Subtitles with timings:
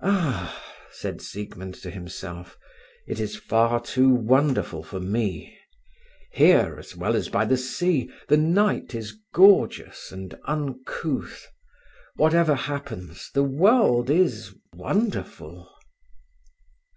[0.00, 0.62] "Ah!"
[0.92, 2.56] said Siegmund to himself;
[3.04, 5.58] "it is far too wonderful for me.
[6.30, 11.48] Here, as well as by the sea, the night is gorgeous and uncouth.
[12.14, 15.68] Whatever happens, the world is wonderful."